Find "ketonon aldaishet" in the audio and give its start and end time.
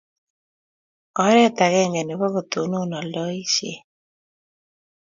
2.33-3.83